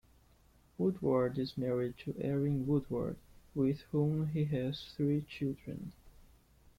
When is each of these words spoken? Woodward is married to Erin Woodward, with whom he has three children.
Woodward 0.79 1.37
is 1.37 1.59
married 1.59 1.95
to 1.99 2.15
Erin 2.19 2.65
Woodward, 2.65 3.17
with 3.53 3.81
whom 3.91 4.29
he 4.29 4.45
has 4.45 4.91
three 4.97 5.21
children. 5.21 5.91